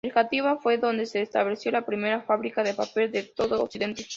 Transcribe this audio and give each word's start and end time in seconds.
En 0.03 0.09
Játiva 0.15 0.57
fue 0.57 0.79
donde 0.79 1.05
se 1.05 1.21
estableció 1.21 1.71
la 1.71 1.85
primera 1.85 2.21
fábrica 2.21 2.63
de 2.63 2.73
papel 2.73 3.11
de 3.11 3.21
todo 3.21 3.61
Occidente. 3.61 4.07